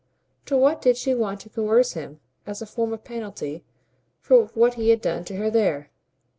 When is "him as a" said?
1.91-2.65